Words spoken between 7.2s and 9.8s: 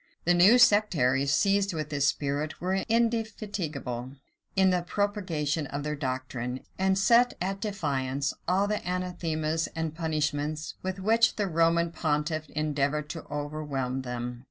at defiance all the anathemas